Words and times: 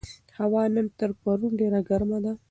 هوا 0.39 0.63
نن 0.75 0.85
تر 0.99 1.09
پرون 1.21 1.51
ډېره 1.61 1.79
ګرمه 1.89 2.17
ده. 2.23 2.31